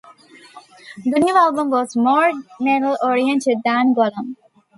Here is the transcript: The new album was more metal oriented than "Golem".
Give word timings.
The 1.05 1.19
new 1.19 1.37
album 1.37 1.69
was 1.69 1.95
more 1.95 2.31
metal 2.59 2.97
oriented 3.03 3.59
than 3.63 3.93
"Golem". 3.93 4.35